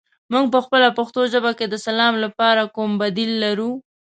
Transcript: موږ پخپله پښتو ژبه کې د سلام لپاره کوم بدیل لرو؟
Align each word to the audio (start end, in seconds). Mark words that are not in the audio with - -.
موږ 0.31 0.45
پخپله 0.55 0.89
پښتو 0.97 1.21
ژبه 1.33 1.51
کې 1.57 1.65
د 1.69 1.75
سلام 1.85 2.13
لپاره 2.25 2.71
کوم 2.75 2.91
بدیل 3.01 3.31
لرو؟ 3.43 3.71